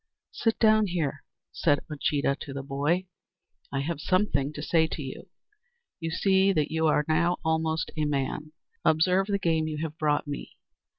[0.31, 3.05] "Sit down here," said Uncheedah to the boy;
[3.71, 5.29] "I have something to say to you.
[5.99, 8.51] You see that you are now almost a man.
[8.83, 10.57] Observe the game you have brought me!